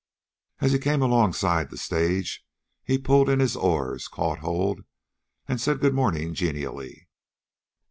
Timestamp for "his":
3.39-3.55